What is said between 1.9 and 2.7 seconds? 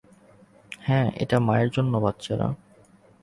বাচ্চারা।